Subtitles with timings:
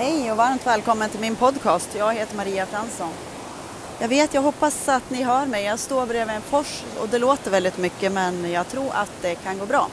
[0.00, 1.94] Hej och varmt välkommen till min podcast.
[1.94, 3.12] Jag heter Maria Fransson.
[3.98, 5.64] Jag vet, jag hoppas att ni hör mig.
[5.64, 9.34] Jag står bredvid en fors och det låter väldigt mycket men jag tror att det
[9.34, 9.88] kan gå bra.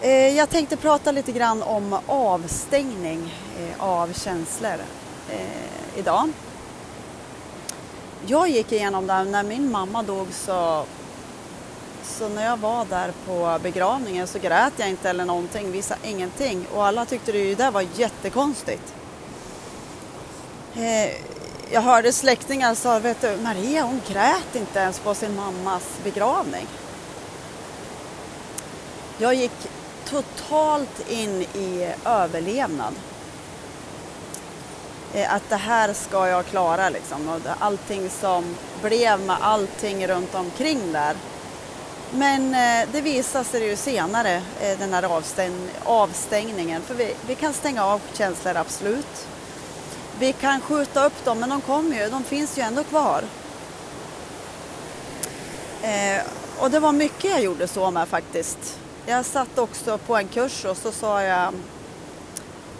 [0.00, 4.76] Eh, jag tänkte prata lite grann om avstängning eh, av känslor
[5.30, 6.32] eh, idag.
[8.26, 10.84] Jag gick igenom det när min mamma dog så
[12.10, 16.66] så när jag var där på begravningen så grät jag inte eller någonting, visade ingenting
[16.74, 18.94] och alla tyckte det där var jättekonstigt.
[20.74, 21.10] Eh,
[21.72, 26.66] jag hörde släktingar sa, vet du, Maria hon grät inte ens på sin mammas begravning.
[29.18, 29.68] Jag gick
[30.04, 32.94] totalt in i överlevnad.
[35.14, 37.28] Eh, att det här ska jag klara liksom.
[37.28, 41.16] Och allting som blev med allting runt omkring där
[42.12, 45.52] men eh, det visar sig ju senare, eh, den här avstäng
[45.84, 46.82] avstängningen.
[46.82, 49.26] För vi, vi, kan stänga av känslor, absolut.
[50.18, 53.24] Vi kan skjuta upp dem, men de kommer ju, de finns ju ändå kvar.
[55.82, 56.22] Eh,
[56.58, 58.78] och det var mycket jag gjorde så med faktiskt.
[59.06, 61.54] Jag satt också på en kurs och så sa jag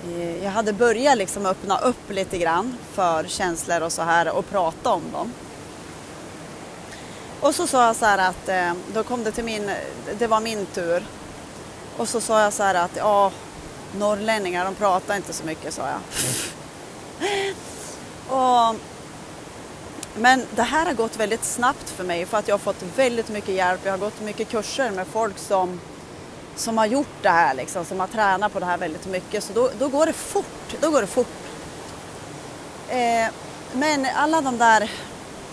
[0.08, 4.50] eh, jag hade börjat liksom öppna upp lite grann för känslor och så här och
[4.50, 5.32] prata om dem.
[7.40, 9.70] Och så sa jag så här att eh, då kom det till min,
[10.18, 11.04] det var min tur.
[11.96, 13.32] Och så sa jag så här att ja,
[13.96, 16.00] norrlänningar de pratar inte så mycket sa jag.
[18.36, 18.76] och,
[20.14, 23.28] men det här har gått väldigt snabbt för mig för att jag har fått väldigt
[23.28, 23.80] mycket hjälp.
[23.84, 25.80] Jag har gått mycket kurser med folk som,
[26.56, 29.44] som har gjort det här, liksom, som har tränat på det här väldigt mycket.
[29.44, 30.76] Så då, då går det fort.
[30.80, 31.26] Då går det fort.
[32.88, 33.26] Eh,
[33.72, 34.90] men alla de där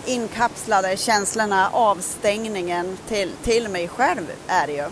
[0.08, 4.88] inkapslade känslorna, avstängningen till, till mig själv är det ju.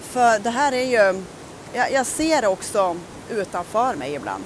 [0.00, 1.24] För det här är ju,
[1.72, 2.96] jag, jag ser också
[3.30, 4.44] utanför mig ibland.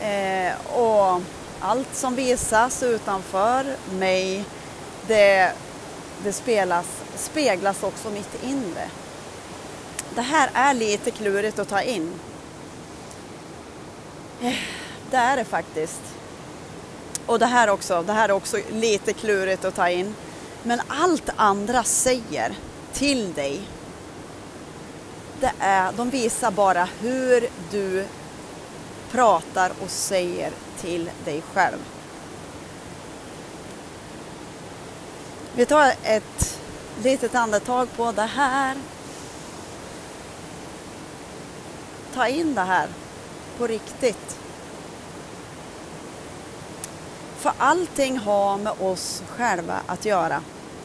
[0.00, 1.22] Eh, och
[1.60, 4.44] allt som visas utanför mig,
[5.06, 5.52] det,
[6.24, 8.90] det spelas, speglas också mitt inre.
[10.14, 12.12] Det här är lite klurigt att ta in.
[14.42, 14.54] Eh,
[15.10, 16.15] det är det faktiskt.
[17.26, 20.14] Och det här också, det här är också lite klurigt att ta in.
[20.62, 22.56] Men allt andra säger
[22.92, 23.60] till dig,
[25.40, 28.06] det är, de visar bara hur du
[29.10, 31.78] pratar och säger till dig själv.
[35.54, 36.58] Vi tar ett
[37.02, 38.76] litet andetag på det här.
[42.14, 42.88] Ta in det här
[43.58, 44.45] på riktigt.
[47.46, 50.42] För allting har med oss själva att göra.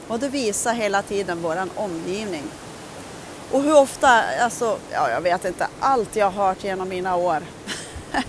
[0.08, 2.44] Och det visar hela tiden vår omgivning.
[3.52, 7.44] Och hur ofta, alltså, ja jag vet inte, allt jag har hört genom mina år.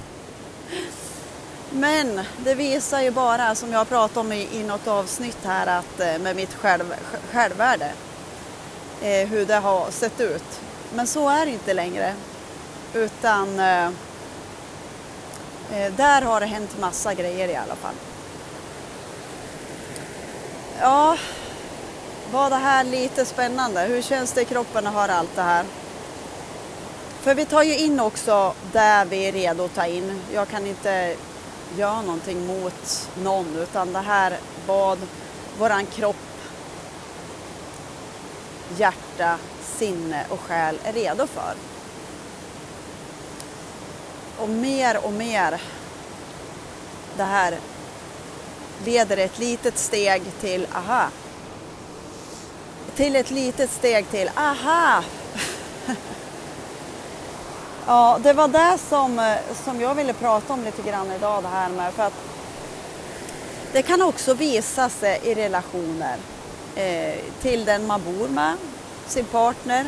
[1.70, 6.00] Men det visar ju bara, som jag pratade om i, i något avsnitt här, att
[6.00, 6.94] eh, med mitt själv,
[7.32, 7.92] självvärde.
[9.02, 10.60] Eh, hur det har sett ut.
[10.94, 12.14] Men så är det inte längre.
[12.94, 13.86] Utan eh,
[15.72, 17.94] eh där har det hänt massa grejer i alla fall.
[20.80, 21.16] Ja,
[22.32, 23.80] var det här lite spännande?
[23.80, 25.64] Hur känns det i kroppen att höra allt det här?
[27.20, 30.20] För vi tar ju in också där vi är redo att ta in.
[30.32, 31.16] Jag kan inte
[31.76, 34.98] göra någonting mot någon utan det här vad
[35.58, 36.16] våran kropp,
[38.76, 41.54] hjärta, sinne och själ är redo för.
[44.38, 45.60] Och mer och mer
[47.16, 47.58] det här
[48.84, 51.08] leder ett litet steg till aha.
[52.96, 55.02] Till ett litet steg till aha.
[57.86, 61.48] ja, det var det som, eh, som jag ville prata om lite grann idag det
[61.48, 62.14] här med för att
[63.72, 66.16] det kan också visa sig i relationer
[66.74, 68.56] eh, till den man bor med,
[69.06, 69.86] sin partner,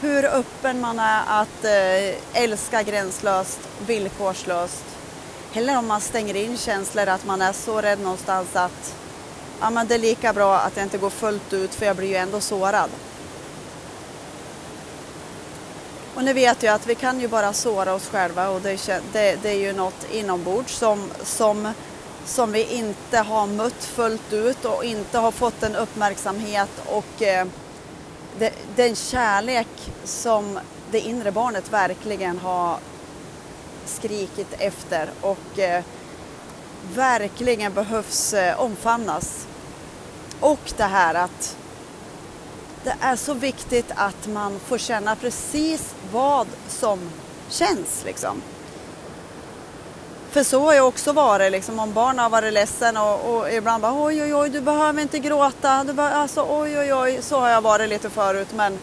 [0.00, 4.84] hur öppen man är att eh, älska gränslöst, villkorslöst
[5.54, 8.94] eller om man stänger in känslor att man är så rädd någonstans att
[9.60, 12.08] ja, men det är lika bra att jag inte går fullt ut för jag blir
[12.08, 12.90] ju ändå sårad.
[16.14, 19.38] Och nu vet jag att vi kan ju bara såra oss själva och det, det,
[19.42, 21.72] det är ju något inombords som, som,
[22.24, 27.46] som vi inte har mött fullt ut och inte har fått den uppmärksamhet och eh,
[28.38, 29.68] det, den kärlek
[30.04, 30.58] som
[30.90, 32.78] det inre barnet verkligen har
[33.86, 35.84] skrikit efter och eh,
[36.94, 39.46] verkligen behövs eh, omfamnas.
[40.40, 41.56] Och det här att
[42.84, 46.98] det är så viktigt att man får känna precis vad som
[47.48, 48.42] känns liksom.
[50.30, 53.82] För så har jag också varit, liksom, om barn har varit ledsen och, och ibland
[53.82, 57.40] bara oj oj oj du behöver inte gråta, du behöver, alltså oj oj oj, så
[57.40, 58.78] har jag varit lite förut men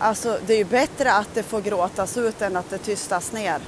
[0.00, 3.60] alltså det är ju bättre att det får gråtas ut än att det tystas ner.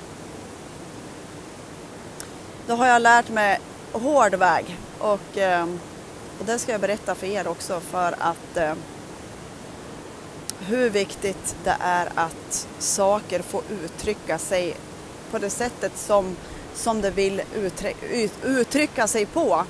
[2.67, 3.61] Då har jag lärt mig
[3.93, 5.81] hård väg och, ehm,
[6.39, 8.79] och det ska jag berätta för er också för att ehm,
[10.59, 14.77] hur viktigt det är att saker får uttrycka sig
[15.31, 16.37] på det sättet som,
[16.75, 17.43] som det vill
[18.43, 19.65] uttrycka sig på.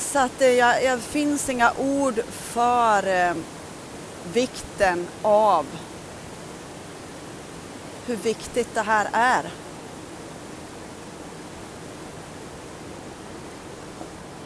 [0.00, 3.34] Så att det jag, jag finns inga ord för eh,
[4.32, 5.66] vikten av
[8.06, 9.50] hur viktigt det här är.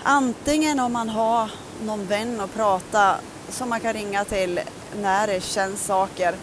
[0.03, 1.51] Antingen om man har
[1.83, 3.17] någon vän att prata
[3.49, 4.61] som man kan ringa till
[4.97, 6.35] när det känns saker.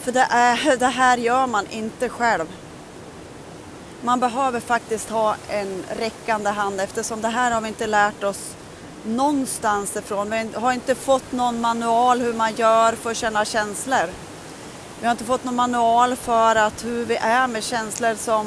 [0.00, 2.46] För det, är, det här gör man inte själv.
[4.02, 8.54] Man behöver faktiskt ha en räckande hand eftersom det här har vi inte lärt oss
[9.04, 10.30] någonstans ifrån.
[10.30, 14.10] Vi har inte fått någon manual hur man gör för att känna känslor.
[15.00, 18.46] Vi har inte fått någon manual för att hur vi är med känslor som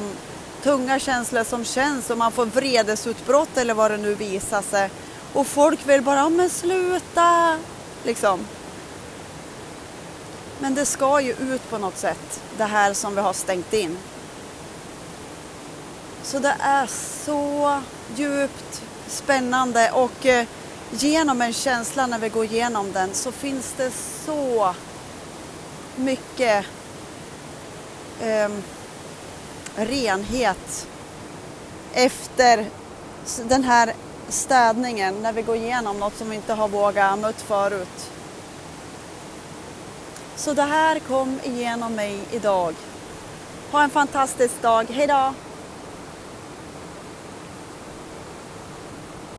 [0.63, 4.89] tunga känslor som känns och man får vredesutbrott eller vad det nu visar sig.
[5.33, 7.57] Och folk vill bara, men sluta!
[8.03, 8.39] Liksom.
[10.59, 13.98] Men det ska ju ut på något sätt, det här som vi har stängt in.
[16.31, 16.88] Så det är
[17.25, 17.81] så
[18.16, 20.48] djupt spännande och eh,
[20.92, 23.92] genom en känsla när vi går igenom den så finns det
[24.25, 24.75] så
[25.95, 26.66] mycket
[28.22, 28.50] eh,
[29.75, 30.88] renhet
[31.94, 32.66] efter
[33.48, 33.94] den här
[34.30, 38.12] städningen när vi går igenom något som vi inte har vågat mött förut.
[40.36, 42.75] Så det här kom igenom mig idag.
[43.72, 44.89] Ha en fantastisk dag.
[44.89, 45.34] Hejdå!